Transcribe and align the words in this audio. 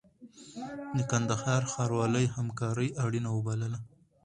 د 0.97 0.99
کندهار 1.11 1.61
ښاروالۍ 1.71 2.25
همکاري 2.35 2.89
اړینه 3.03 3.29
وبلله. 3.33 3.79